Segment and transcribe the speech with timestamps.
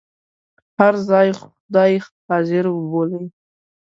[0.77, 1.93] هر ځای خدای
[2.27, 3.25] حاضر وبولئ.